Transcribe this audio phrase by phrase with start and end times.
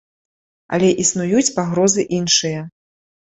[0.77, 2.65] Але існуюць пагрозы іншыя.